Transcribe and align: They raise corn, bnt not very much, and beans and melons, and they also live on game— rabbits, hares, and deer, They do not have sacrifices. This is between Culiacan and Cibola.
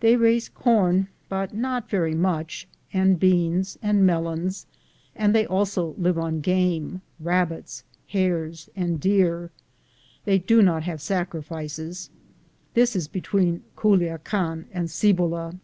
They 0.00 0.16
raise 0.16 0.50
corn, 0.50 1.08
bnt 1.30 1.54
not 1.54 1.88
very 1.88 2.14
much, 2.14 2.68
and 2.92 3.18
beans 3.18 3.78
and 3.80 4.04
melons, 4.04 4.66
and 5.14 5.34
they 5.34 5.46
also 5.46 5.94
live 5.96 6.18
on 6.18 6.42
game— 6.42 7.00
rabbits, 7.30 7.82
hares, 8.08 8.68
and 8.76 9.00
deer, 9.00 9.50
They 10.26 10.36
do 10.38 10.60
not 10.60 10.82
have 10.82 11.00
sacrifices. 11.00 12.10
This 12.74 12.94
is 12.94 13.08
between 13.08 13.62
Culiacan 13.78 14.66
and 14.74 14.90
Cibola. 14.90 15.54